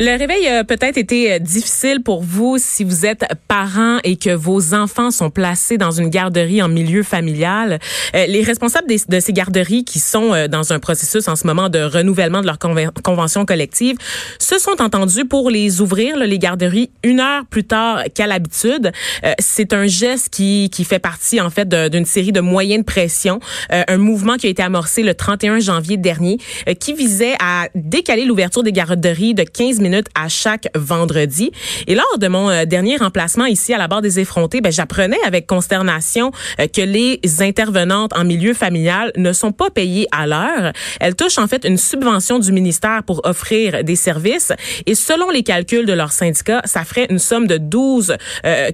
[0.00, 4.30] Le réveil a peut-être été euh, difficile pour vous si vous êtes parent et que
[4.30, 7.80] vos enfants sont placés dans une garderie en milieu familial.
[8.14, 11.68] Euh, les responsables de ces garderies qui sont euh, dans un processus en ce moment
[11.68, 13.96] de renouvellement de leur convention collective
[14.38, 18.92] se sont entendus pour les ouvrir, les garderies, une heure plus tard qu'à l'habitude.
[19.40, 23.40] C'est un geste qui, qui fait partie en fait d'une série de moyens de pression,
[23.70, 26.38] un mouvement qui a été amorcé le 31 janvier dernier
[26.78, 31.50] qui visait à décaler l'ouverture des garderies de 15 minutes à chaque vendredi.
[31.86, 35.18] Et lors de mon euh, dernier remplacement ici à la barre des effrontés, ben, j'apprenais
[35.26, 40.72] avec consternation euh, que les intervenantes en milieu familial ne sont pas payées à l'heure.
[41.00, 44.52] Elles touchent en fait une subvention du ministère pour offrir des services
[44.86, 48.16] et selon les calculs de leur syndicat, ça ferait une somme de 12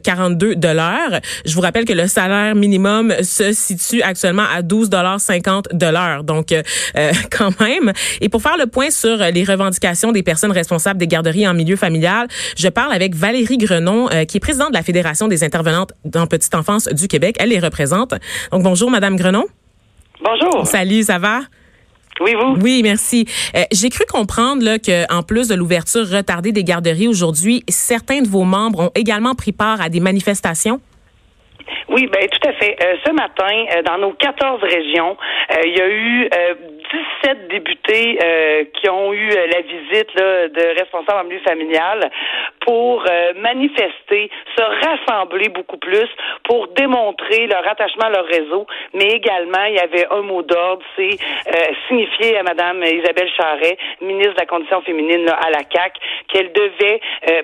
[0.02, 1.20] 42 dollars.
[1.44, 6.24] Je vous rappelle que le salaire minimum se situe actuellement à 12 dollars 50 dollars.
[6.24, 6.62] Donc euh,
[7.30, 7.92] quand même.
[8.20, 11.76] Et pour faire le point sur les revendications des personnes responsables des garderies en milieu
[11.76, 12.28] familial.
[12.56, 16.26] Je parle avec Valérie Grenon, euh, qui est présidente de la Fédération des intervenantes en
[16.26, 17.36] petite enfance du Québec.
[17.38, 18.14] Elle les représente.
[18.52, 19.44] Donc, bonjour, Madame Grenon.
[20.22, 20.66] Bonjour.
[20.66, 21.40] Salut, ça va?
[22.20, 22.60] Oui, vous?
[22.62, 23.26] Oui, merci.
[23.56, 28.22] Euh, j'ai cru comprendre là, que, en plus de l'ouverture retardée des garderies aujourd'hui, certains
[28.22, 30.80] de vos membres ont également pris part à des manifestations?
[31.88, 32.76] Oui, ben tout à fait.
[32.82, 35.16] Euh, ce matin, euh, dans nos 14 régions,
[35.52, 36.28] euh, il y a eu
[37.22, 38.18] 17 députés
[38.74, 42.10] qui ont eu la visite là, de responsables en milieu familial
[42.60, 43.04] pour
[43.36, 46.08] manifester, se rassembler beaucoup plus
[46.44, 50.82] pour démontrer leur attachement à leur réseau, mais également il y avait un mot d'ordre,
[50.96, 51.18] c'est
[51.88, 55.94] signifier à Madame Isabelle Charret, ministre de la Condition féminine à la CAC,
[56.28, 57.00] qu'elle devait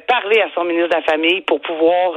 [0.07, 2.13] parler à son ministre de la Famille pour pouvoir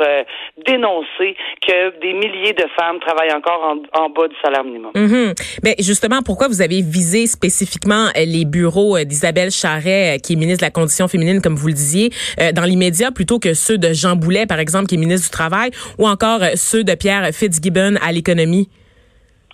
[0.58, 4.92] dénoncer que des milliers de femmes travaillent encore en, bas du salaire minimum.
[4.96, 5.34] Mhm.
[5.64, 10.34] Mais justement, pourquoi vous avez visé spécifiquement euh, les bureaux euh, d'Isabelle Charret, euh, qui
[10.34, 12.12] est ministre de la Condition féminine, comme vous le disiez,
[12.54, 15.72] dans l'immédiat, plutôt que ceux de Jean Boulet, par exemple, qui est ministre du Travail,
[15.98, 18.70] ou encore ceux de Pierre Fitzgibbon à l'économie?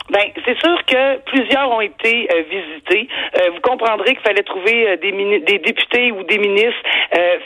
[0.09, 3.07] Ben, c'est sûr que plusieurs ont été euh, visités.
[3.37, 6.79] Euh, vous comprendrez qu'il fallait trouver euh, des, des députés ou des ministres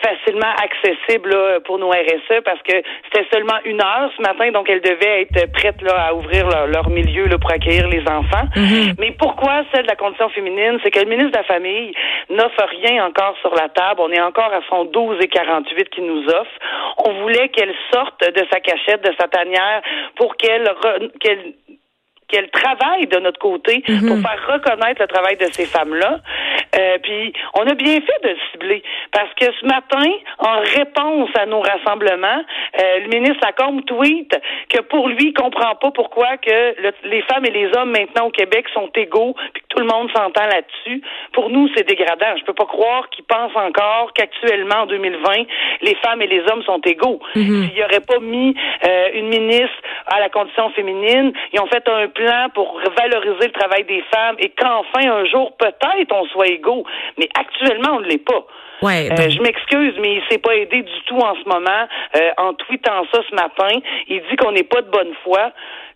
[0.01, 2.73] facilement accessibles pour nos RSE parce que
[3.05, 6.89] c'était seulement une heure ce matin, donc elles devaient être prêtes là, à ouvrir leur,
[6.89, 8.45] milieu là, pour accueillir les enfants.
[8.55, 8.95] Mm-hmm.
[8.99, 10.79] Mais pourquoi celle de la condition féminine?
[10.83, 11.93] C'est que le ministre de la Famille
[12.29, 14.01] n'offre rien encore sur la table.
[14.01, 16.51] On est encore à son 12 et 48 qui nous offre.
[17.05, 19.81] On voulait qu'elle sorte de sa cachette, de sa tanière,
[20.17, 20.69] pour qu'elle
[21.19, 21.53] qu'elle
[22.33, 24.23] qu'elle travaille de notre côté pour mhm.
[24.23, 26.19] faire reconnaître le travail de ces femmes-là.
[26.77, 31.29] Euh, puis on a bien fait de le cibler parce que ce matin, en réponse
[31.35, 32.43] à nos rassemblements,
[32.81, 34.35] euh, le ministre Lacombe tweet
[34.69, 36.75] que pour lui, il comprend pas pourquoi que
[37.07, 40.09] les femmes et les hommes maintenant au Québec sont égaux puis que tout le monde
[40.15, 41.01] s'entend là-dessus.
[41.33, 42.35] Pour nous, c'est dégradant.
[42.37, 45.31] Je peux pas croire qu'il pense encore qu'actuellement en 2020,
[45.81, 47.19] les femmes et les hommes sont égaux.
[47.35, 47.43] Mhm.
[47.43, 48.55] S'il n'y aurait pas mis
[48.85, 53.51] euh, une ministre à la condition féminine, ils ont fait un plan pour valoriser le
[53.51, 56.62] travail des femmes et qu'enfin un jour peut-être on soit égaux.
[57.17, 58.45] Mais actuellement on ne l'est pas.
[58.81, 61.87] Ouais, euh, je m'excuse, mais il s'est pas aidé du tout en ce moment.
[62.15, 63.79] Euh, en tweetant ça ce matin,
[64.09, 65.51] il dit qu'on n'est pas de bonne foi.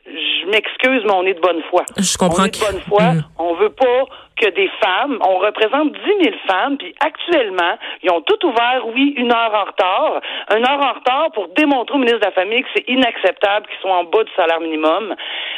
[0.06, 1.84] Je m'excuse, mais on est de bonne foi.
[1.98, 2.44] Je comprends.
[2.44, 3.14] On est de bonne foi.
[3.14, 3.24] Mm.
[3.40, 4.06] On veut pas
[4.38, 5.18] que des femmes.
[5.22, 9.66] On représente 10 000 femmes, puis actuellement, ils ont tout ouvert, oui, une heure en
[9.66, 10.22] retard.
[10.56, 13.80] Une heure en retard pour démontrer au ministre de la Famille que c'est inacceptable qu'ils
[13.82, 15.16] soient en bas du salaire minimum.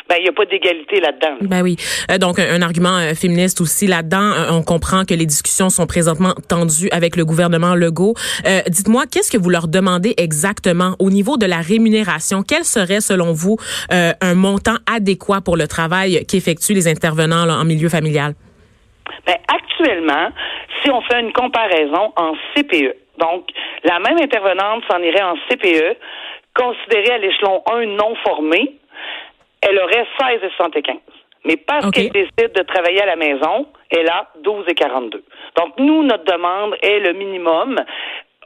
[0.08, 1.38] Ben, il n'y a pas d'égalité là-dedans.
[1.42, 1.76] Ben oui.
[2.12, 4.32] Euh, donc, un, argument euh, féministe aussi là-dedans.
[4.32, 8.16] Euh, on comprend que les discussions sont présentement tendues avec le gouvernement Legault.
[8.68, 12.44] Dites-moi, qu'est-ce que vous leur demandez exactement au niveau de la rémunération?
[12.48, 13.58] Quel serait, selon vous,
[13.90, 18.34] un montant adéquat pour le travail qu'effectuent les intervenants en milieu familial?
[19.26, 20.30] Ben, actuellement,
[20.82, 23.50] si on fait une comparaison en CPE, donc
[23.84, 25.98] la même intervenante s'en irait en CPE,
[26.56, 28.76] considérée à l'échelon 1 non formé,
[29.62, 31.00] elle aurait 16,75.
[31.46, 35.22] Mais parce qu'elle décide de travailler à la maison, elle a 12,42.
[35.58, 37.80] Donc, nous, notre demande est le minimum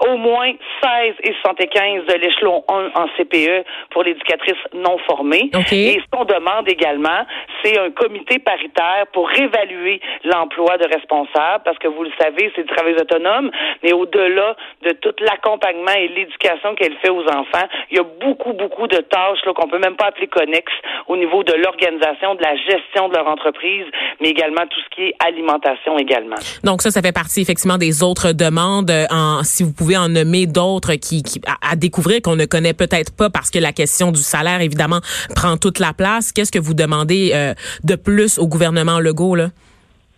[0.08, 0.52] au moins
[0.82, 5.50] 16 et 75 de l'échelon 1 en CPE pour l'éducatrice non formée.
[5.72, 7.26] Et ce qu'on demande également,
[7.64, 12.64] c'est un comité paritaire pour réévaluer l'emploi de responsables, parce que vous le savez, c'est
[12.64, 13.52] du travail autonome,
[13.84, 18.54] mais au-delà de tout l'accompagnement et l'éducation qu'elle fait aux enfants, il y a beaucoup,
[18.54, 20.74] beaucoup de tâches qu'on peut même pas appeler connexes
[21.08, 23.86] au niveau de l'organisation, de la gestion de leur entreprise,
[24.22, 26.38] mais également tout ce qui est alimentation également.
[26.64, 28.90] Donc ça, ça fait partie effectivement des autres demandes.
[28.90, 32.74] Euh, en, si vous pouvez en nommer d'autres qui, qui à, découvrir qu'on ne connaît
[32.74, 35.01] peut-être pas parce que la question du salaire évidemment
[35.36, 36.31] prend toute la place.
[36.31, 37.54] Qu'est-ce que vous demandez euh,
[37.84, 39.50] de plus au gouvernement Legault là?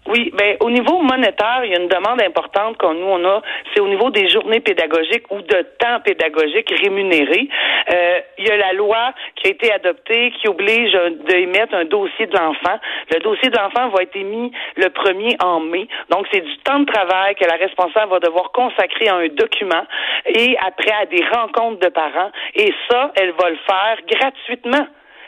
[0.08, 3.42] Oui, ben au niveau monétaire, il y a une demande importante qu'on nous on a,
[3.74, 7.50] c'est au niveau des journées pédagogiques ou de temps pédagogique rémunéré.
[7.92, 10.94] Euh, il y a la loi qui a été adoptée qui oblige
[11.28, 12.80] d'émettre un dossier de l'enfant.
[13.12, 15.88] Le dossier de l'enfant va être émis le premier en mai.
[16.12, 19.86] Donc c'est du temps de travail que la responsable va devoir consacrer à un document
[20.28, 22.30] et après à des rencontres de parents.
[22.54, 24.86] Et ça, elle va le faire gratuitement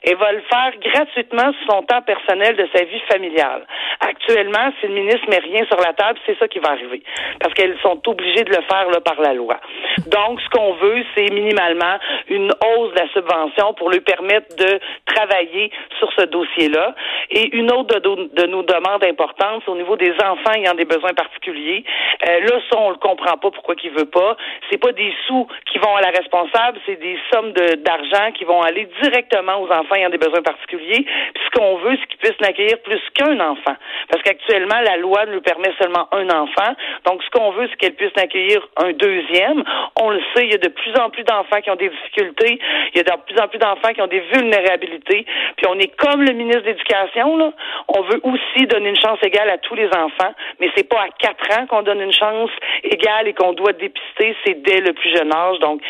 [0.08, 3.68] et va le faire gratuitement sur son temps personnel de sa vie familiale.
[4.00, 7.04] Actuellement, si le ministre met rien sur la table, c'est ça qui va arriver.
[7.42, 9.60] Parce qu'elles sont obligées de le faire là, par la loi.
[10.06, 11.98] Donc, ce qu'on veut, c'est minimalement
[12.30, 16.96] une hausse de la subvention pour lui permettre de travailler sur ce dossier-là.
[17.32, 21.14] Et une autre de, nos demandes importantes, c'est au niveau des enfants ayant des besoins
[21.14, 21.84] particuliers.
[22.28, 24.38] Euh, là, ça, on le comprend pas pourquoi qu'il veut pas.
[24.70, 28.62] C'est pas des sous qui vont à la responsable, c'est des sommes d'argent qui vont
[28.62, 31.04] aller directement aux enfants ayant des besoins particuliers.
[31.04, 33.76] Puis ce qu'on veut, c'est qu'ils puissent n'accueillir plus qu'un enfant.
[34.10, 36.74] Parce qu'actuellement, la loi nous permet seulement un enfant.
[37.06, 39.64] Donc, ce qu'on veut, c'est qu'elle puisse accueillir un deuxième.
[39.96, 42.60] On le sait, il y a de plus en plus d'enfants qui ont des difficultés.
[42.94, 45.26] Il y a de plus en plus d'enfants qui ont des vulnérabilités.
[45.56, 47.52] Puis on est comme le ministre de l'Éducation, là.
[47.88, 50.34] On veut aussi donner une chance égale à tous les enfants.
[50.60, 52.52] Mais c'est pas à quatre ans qu'on donne une chance
[52.84, 54.36] égale et qu'on doit dépister.
[54.46, 55.60] C'est dès le plus jeune âge.
[55.60, 55.82] Donc,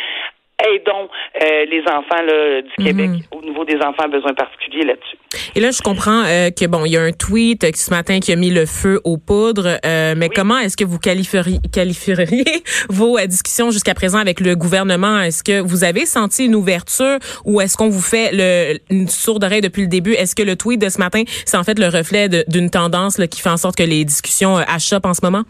[0.66, 1.10] aidons
[1.42, 3.22] euh, les enfants là, du Québec mhm.
[3.32, 5.18] au niveau des enfants à besoins particuliers là-dessus.
[5.58, 8.20] Et là, je comprends euh, que bon, il y a un tweet euh, ce matin
[8.20, 12.46] qui a mis le feu aux poudres, mais comment est-ce que vous qualifieriez, qualifieriez
[12.90, 15.20] vos discussions jusqu'à présent avec le gouvernement?
[15.20, 19.44] Est-ce que vous avez senti une ouverture ou est-ce qu'on vous fait le, une sourde
[19.44, 20.14] oreille depuis le début?
[20.14, 23.26] Est-ce que le tweet de ce matin, c'est en fait le reflet d'une tendance là,
[23.26, 25.42] qui fait en sorte que les discussions achoppent en ce moment?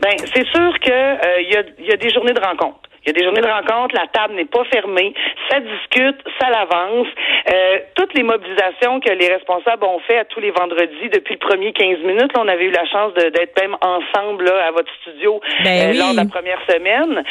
[0.00, 2.80] Ben, c'est sûr que il y, a, y a des journées de rencontres.
[3.06, 5.14] Il y a des journées de rencontre, la table n'est pas fermée,
[5.48, 7.06] ça discute, ça l'avance.
[7.52, 11.38] Euh, toutes les mobilisations que les responsables ont fait à tous les vendredis depuis le
[11.38, 14.92] premier 15 minutes, là, on avait eu la chance d'être même ensemble là, à votre
[15.02, 17.22] studio ben euh, lors de la première semaine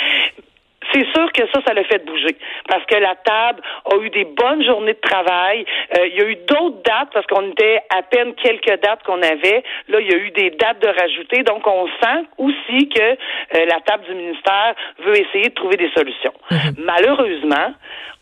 [0.93, 2.35] c'est sûr que ça, ça l'a fait bouger.
[2.67, 3.61] Parce que la table
[3.91, 5.65] a eu des bonnes journées de travail.
[5.97, 9.21] Euh, il y a eu d'autres dates parce qu'on était à peine quelques dates qu'on
[9.21, 9.63] avait.
[9.89, 11.43] Là, il y a eu des dates de rajouter.
[11.43, 15.89] Donc, on sent aussi que euh, la table du ministère veut essayer de trouver des
[15.95, 16.33] solutions.
[16.51, 16.75] Mhm.
[16.85, 17.73] Malheureusement,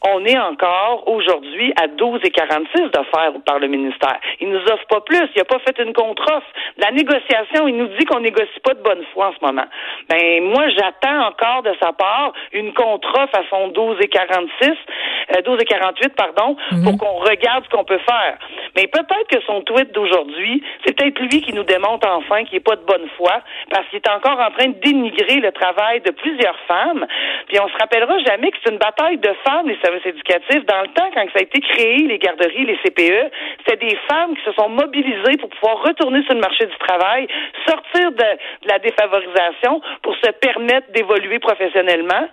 [0.06, 4.20] on est encore aujourd'hui à 12 et 46 d'offres par le ministère.
[4.42, 5.30] Il nous offre pas plus.
[5.36, 6.48] Il n'a pas fait une contre-offre.
[6.78, 9.66] La négociation, il nous dit qu'on négocie pas de bonne foi en ce moment.
[10.10, 14.74] Ben, moi, j'attends encore de sa part une contre-offre à son 12 et 46, euh,
[15.44, 16.84] 12 et 48, pardon, mhm.
[16.84, 18.38] pour qu'on regarde ce qu'on peut faire.
[18.76, 22.64] Mais peut-être que son tweet d'aujourd'hui, c'est peut-être lui qui nous démontre enfin qu'il n'est
[22.64, 26.12] pas de bonne foi, parce qu'il est encore en train de dénigrer le travail de
[26.12, 27.06] plusieurs femmes.
[27.48, 30.66] Puis on se rappellera jamais que c'est une bataille de femmes, les services éducatifs.
[30.66, 33.32] Dans le temps, quand ça a été créé, les garderies, les CPE,
[33.66, 37.28] c'était des femmes qui se sont mobilisées pour pouvoir retourner sur le marché du travail,
[37.68, 42.28] sortir de, de la défavorisation pour se permettre d'évoluer professionnellement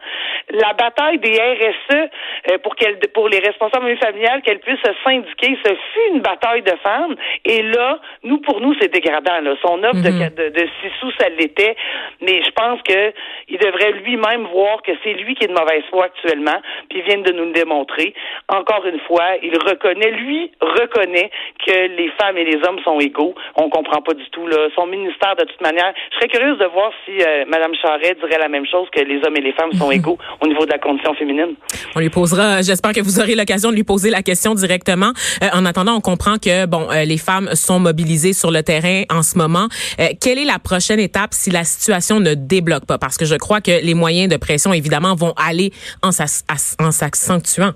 [0.50, 2.09] la bataille des RSE
[2.50, 6.63] euh, pour qu'elle, pour les responsables familiales, qu'elles puissent se syndiquer, ce fut une bataille
[6.63, 7.15] de femmes.
[7.45, 9.41] Et là, nous, pour nous, c'est dégradant.
[9.43, 9.55] Là.
[9.63, 10.31] Son offre de, mhm.
[10.35, 11.77] de, de six sous, ça l'était.
[12.21, 13.13] Mais je pense que
[13.49, 17.05] il devrait lui-même voir que c'est lui qui est de mauvaise foi actuellement, puis il
[17.05, 18.15] vient de nous le démontrer.
[18.49, 21.31] Encore une fois, il reconnaît, lui reconnaît
[21.67, 23.35] que les femmes et les hommes sont égaux.
[23.57, 24.69] On comprend pas du tout là.
[24.75, 28.39] Son ministère, de toute manière, je serais curieuse de voir si euh, Mme Charret dirait
[28.39, 30.79] la même chose que les hommes et les femmes sont égaux au niveau de la
[30.79, 31.55] condition féminine.
[31.97, 35.12] On lui posera, j'espère que vous aurez l'occasion de lui poser la question directement.
[35.43, 39.03] Euh, en attendant, on comprend que bon, euh, les femmes sont mobilisées sur le terrain
[39.11, 39.67] en ce moment.
[39.99, 42.99] Euh, quelle est la prochaine étape si la situation ne débloque pas?
[42.99, 45.73] Parce que je crois que les moyens de pression, évidemment, vont aller
[46.03, 47.73] en s'accentuant.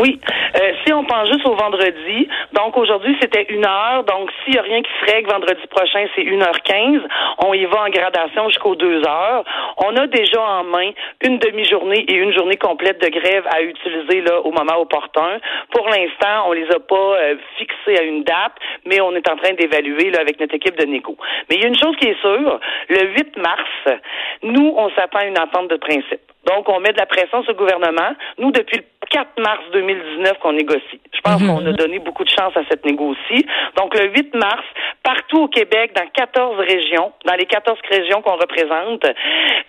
[0.00, 0.18] Oui,
[0.84, 4.62] si on pense juste au vendredi, donc aujourd'hui c'était une heure, donc s'il n'y a
[4.62, 7.00] rien qui se règle vendredi prochain, c'est 1h15.
[7.38, 9.44] On y va en gradation jusqu'aux deux heures.
[9.78, 10.90] On a déjà en main
[11.22, 15.38] une demi-journée et une journée complète de grève à utiliser là au moment opportun.
[15.72, 18.52] Pour l'instant, on les a pas euh, fixés à une date,
[18.86, 21.16] mais on est en train d'évaluer là avec notre équipe de négo.
[21.48, 24.00] Mais il y a une chose qui est sûre, le 8 mars,
[24.42, 26.20] nous on s'attend à une entente de principe.
[26.46, 28.14] Donc, on met de la pression sur le gouvernement.
[28.38, 31.00] Nous, depuis le 4 mars 2019 qu'on négocie.
[31.12, 33.44] Je pense qu'on a donné beaucoup de chance à cette négocie.
[33.76, 34.64] Donc, le 8 mars,
[35.02, 39.04] partout au Québec, dans 14 régions, dans les 14 régions qu'on représente,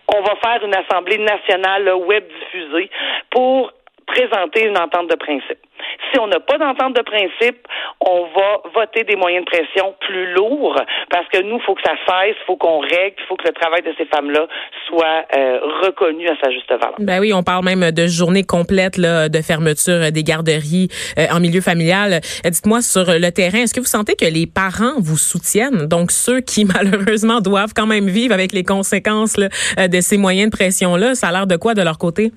[0.07, 2.89] on va faire une assemblée nationale web diffusée
[3.31, 3.73] pour
[4.05, 5.59] présenter une entente de principe.
[6.11, 7.67] Si on n'a pas d'entente de principe,
[7.99, 11.81] on va voter des moyens de pression plus lourds parce que nous, il faut que
[11.83, 14.47] ça cesse, il faut qu'on règle, il faut que le travail de ces femmes-là
[14.87, 16.95] soit euh, reconnu à sa juste valeur.
[16.99, 21.61] Ben oui, on parle même de journée complète de fermeture des garderies euh, en milieu
[21.61, 22.13] familial.
[22.45, 26.11] Euh, dites-moi sur le terrain, est-ce que vous sentez que les parents vous soutiennent, donc
[26.11, 29.47] ceux qui malheureusement doivent quand même vivre avec les conséquences là,
[29.87, 32.31] de ces moyens de pression-là, ça a l'air de quoi de leur côté?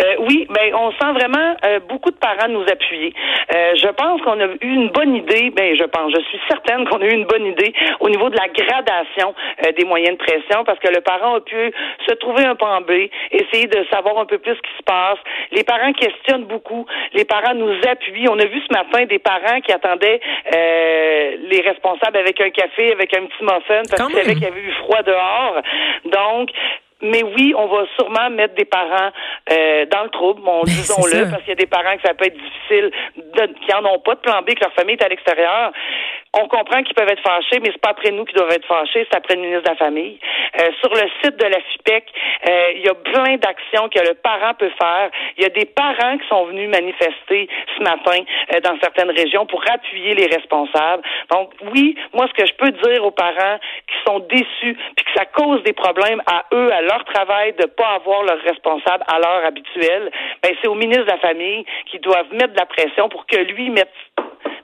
[0.00, 3.12] Euh, oui, ben on sent vraiment euh, beaucoup de parents nous appuyer.
[3.54, 6.86] Euh, je pense qu'on a eu une bonne idée, ben je pense, je suis certaine
[6.86, 9.34] qu'on a eu une bonne idée au niveau de la gradation
[9.76, 11.72] des moyens de pression parce que le parent a pu
[12.06, 15.18] se trouver un plan B, essayer de savoir un peu plus ce qui se passe.
[15.52, 18.28] Les parents questionnent beaucoup, les parents nous appuient.
[18.28, 20.20] On a vu ce matin des parents qui attendaient
[20.52, 24.60] les responsables avec un café, avec un petit muffin parce qu'ils savaient qu'il y avait
[24.60, 25.62] eu froid dehors.
[26.04, 26.50] Donc,
[27.02, 29.10] mais oui, on va sûrement mettre des parents
[29.52, 32.14] euh, dans le trouble, bon, ben, disons-le, parce qu'il y a des parents que ça
[32.14, 35.04] peut être difficile, de, qui en ont pas de plan B, que leur famille est
[35.04, 35.72] à l'extérieur.
[36.32, 39.06] On comprend qu'ils peuvent être fâchés, mais c'est pas après nous qui doivent être fâchés,
[39.10, 40.18] c'est après le ministre de la Famille.
[40.58, 42.04] Euh, sur le site de la FIPEC,
[42.48, 45.10] euh, il y a plein d'actions que le parent peut faire.
[45.36, 49.46] Il y a des parents qui sont venus manifester ce matin euh, dans certaines régions
[49.46, 51.02] pour appuyer les responsables.
[51.30, 55.12] Donc oui, moi ce que je peux dire aux parents qui sont déçus puis que
[55.14, 59.18] ça cause des problèmes à eux, à leur travail, de pas avoir leur responsable à
[59.18, 60.10] l'heure habituelle,
[60.42, 63.36] ben c'est au ministre de la Famille qui doivent mettre de la pression pour que
[63.36, 63.92] lui mette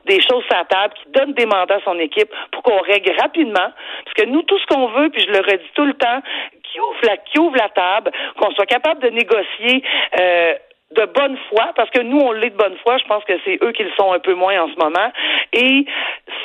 [0.07, 3.13] des choses à la table, qui donne des mandats à son équipe pour qu'on règle
[3.21, 3.71] rapidement.
[4.05, 6.21] Parce que nous, tout ce qu'on veut, puis je le redis tout le temps,
[6.65, 9.83] qui ouvre la, qui ouvre la table, qu'on soit capable de négocier
[10.19, 10.55] euh,
[10.93, 13.59] de bonne foi, parce que nous, on l'est de bonne foi, je pense que c'est
[13.63, 15.11] eux qui le sont un peu moins en ce moment.
[15.53, 15.87] Et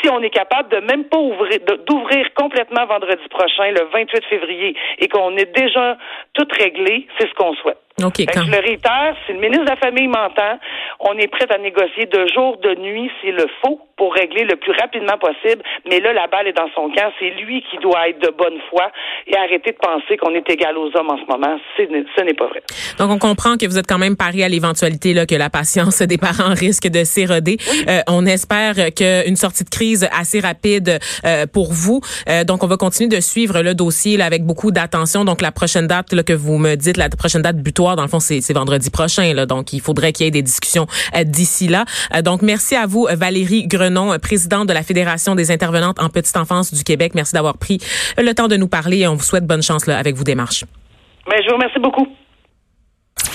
[0.02, 4.76] si on est capable de même pas ouvrir, d'ouvrir complètement vendredi prochain, le 28 février,
[5.00, 5.98] et qu'on est déjà
[6.34, 7.78] tout réglé, c'est ce qu'on souhaite.
[8.04, 8.26] OK.
[8.32, 8.44] Quand...
[8.46, 10.60] Je le réitère, si le ministre de la Famille m'entend,
[11.00, 14.56] on est prêt à négocier de jour, de nuit, s'il le faut, pour régler le
[14.56, 15.64] plus rapidement possible.
[15.90, 17.12] Mais là, la balle est dans son camp.
[17.20, 18.92] C'est lui qui doit être de bonne foi
[19.26, 21.58] et arrêter de penser qu'on est égal aux hommes en ce moment.
[21.76, 22.62] Ce n'est pas vrai.
[23.00, 26.02] Donc, on comprend que vous êtes quand même pari à l'éventualité là, que la patience
[26.04, 27.58] des parents risque de s'éroder.
[27.90, 32.02] Euh, on espère qu'une sortie de crise assez rapide euh, pour vous.
[32.30, 35.26] Euh, donc, on va continuer de suivre le dossier là, avec beaucoup d'attention.
[35.26, 38.08] Donc, la prochaine date là, que vous me dites, la prochaine date butoir, dans le
[38.08, 39.46] fond, c'est vendredi prochain.
[39.46, 41.86] Donc, il faudrait qu'il y ait des discussions euh, d'ici là.
[42.16, 46.38] Euh, donc, merci à vous, Valérie Grenon, présidente de la Fédération des intervenantes en petite
[46.38, 47.14] enfance du Québec.
[47.16, 47.80] Merci d'avoir pris
[48.18, 50.66] le temps de nous parler et on vous souhaite bonne chance avec vos démarches.
[51.30, 52.08] Ben, je vous remercie beaucoup.